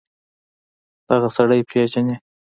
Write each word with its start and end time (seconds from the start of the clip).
دغه 1.07 1.29
سړى 1.35 1.59
پېژنې. 1.69 2.15